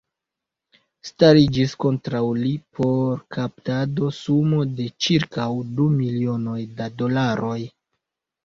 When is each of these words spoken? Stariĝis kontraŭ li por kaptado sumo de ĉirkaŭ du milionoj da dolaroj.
Stariĝis 1.09 1.75
kontraŭ 1.83 2.21
li 2.45 2.53
por 2.79 3.21
kaptado 3.37 4.09
sumo 4.23 4.65
de 4.81 4.89
ĉirkaŭ 5.07 5.49
du 5.79 5.89
milionoj 6.01 6.59
da 6.81 6.93
dolaroj. 7.05 7.59